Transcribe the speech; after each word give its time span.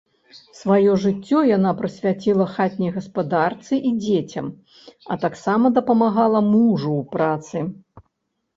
Сваё 0.59 0.93
жыццё 1.01 1.41
яна 1.57 1.73
прысвяціла 1.81 2.47
хатняй 2.55 2.91
гаспадарцы 2.97 3.73
і 3.91 3.93
дзецям, 4.01 4.47
а 5.11 5.21
таксама 5.29 5.65
дапамагала 5.79 6.39
мужу 6.51 6.91
ў 6.99 7.03
працы. 7.17 7.57